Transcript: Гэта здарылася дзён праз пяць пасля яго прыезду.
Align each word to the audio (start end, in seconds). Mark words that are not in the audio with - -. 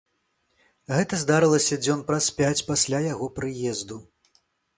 Гэта 0.99 1.19
здарылася 1.23 1.75
дзён 1.83 2.01
праз 2.09 2.31
пяць 2.41 2.65
пасля 2.71 3.03
яго 3.13 3.29
прыезду. 3.37 4.01